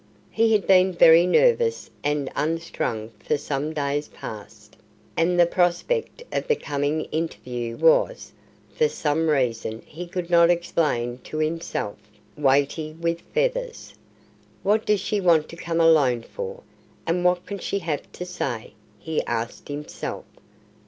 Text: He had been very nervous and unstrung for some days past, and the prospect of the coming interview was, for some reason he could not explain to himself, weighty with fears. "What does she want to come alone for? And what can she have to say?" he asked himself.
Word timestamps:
He 0.31 0.53
had 0.53 0.65
been 0.65 0.93
very 0.93 1.27
nervous 1.27 1.91
and 2.03 2.31
unstrung 2.35 3.11
for 3.19 3.37
some 3.37 3.71
days 3.71 4.07
past, 4.07 4.75
and 5.15 5.39
the 5.39 5.45
prospect 5.45 6.23
of 6.31 6.47
the 6.47 6.55
coming 6.55 7.01
interview 7.11 7.77
was, 7.77 8.31
for 8.73 8.87
some 8.89 9.29
reason 9.29 9.83
he 9.85 10.07
could 10.07 10.31
not 10.31 10.49
explain 10.49 11.19
to 11.25 11.37
himself, 11.37 11.99
weighty 12.35 12.93
with 12.93 13.21
fears. 13.31 13.93
"What 14.63 14.87
does 14.87 15.01
she 15.01 15.21
want 15.21 15.47
to 15.49 15.55
come 15.55 15.79
alone 15.79 16.23
for? 16.23 16.63
And 17.05 17.23
what 17.23 17.45
can 17.45 17.59
she 17.59 17.77
have 17.77 18.11
to 18.13 18.25
say?" 18.25 18.73
he 18.97 19.23
asked 19.27 19.67
himself. 19.67 20.25